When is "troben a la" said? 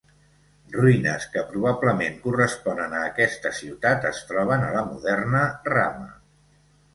4.31-4.83